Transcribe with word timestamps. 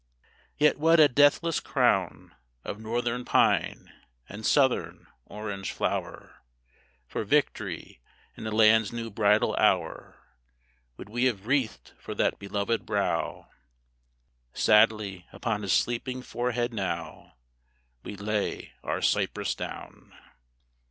Yet 0.57 0.79
what 0.79 0.99
a 0.99 1.07
deathless 1.07 1.59
crown 1.59 2.33
Of 2.63 2.79
Northern 2.79 3.23
pine 3.23 3.93
and 4.27 4.43
Southern 4.47 5.05
orange 5.25 5.71
flower, 5.71 6.37
For 7.05 7.23
victory, 7.23 8.01
and 8.35 8.43
the 8.43 8.51
land's 8.51 8.91
new 8.91 9.11
bridal 9.11 9.55
hour, 9.57 10.23
Would 10.97 11.07
we 11.07 11.25
have 11.25 11.45
wreathed 11.45 11.91
for 11.99 12.15
that 12.15 12.39
beloved 12.39 12.83
brow! 12.83 13.49
Sadly 14.55 15.27
upon 15.31 15.61
his 15.61 15.71
sleeping 15.73 16.23
forehead 16.23 16.73
now 16.73 17.35
We 18.01 18.15
lay 18.15 18.73
our 18.83 19.03
cypress 19.03 19.53
down. 19.53 20.17